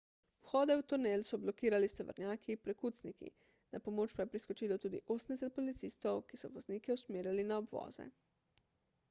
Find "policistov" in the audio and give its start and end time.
5.61-6.27